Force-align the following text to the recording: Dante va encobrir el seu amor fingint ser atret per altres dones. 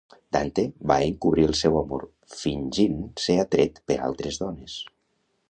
Dante 0.35 0.61
va 0.91 0.95
encobrir 1.09 1.45
el 1.49 1.53
seu 1.59 1.77
amor 1.81 2.07
fingint 2.39 2.97
ser 3.27 3.37
atret 3.45 3.79
per 3.93 4.01
altres 4.09 4.43
dones. 4.47 4.81